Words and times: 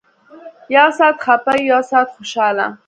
يو 0.75 0.87
سات 0.97 1.15
خپه 1.25 1.53
يو 1.69 1.79
سات 1.89 2.07
خوشاله. 2.15 2.65